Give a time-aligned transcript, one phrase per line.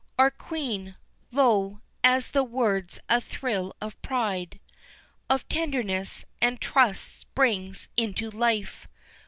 [0.17, 0.95] Our Queen!
[1.31, 4.59] lo, at the words a thrill of pride,
[5.29, 8.87] Of tenderness, and trust springs into life.